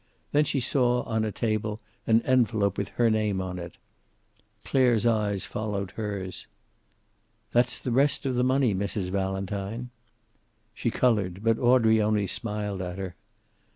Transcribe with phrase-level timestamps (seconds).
[0.31, 3.77] Then she saw, on a table, an envelope with her name on it.
[4.65, 6.47] Clare's eyes followed hers.
[7.51, 9.11] "That's the rest of the money, Mrs.
[9.11, 9.91] Valentine."
[10.73, 13.13] She colored, but Audrey only smiled at her.